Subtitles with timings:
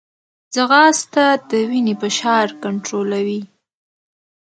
[0.53, 3.41] ځغاسته د وینې فشار کنټرولوي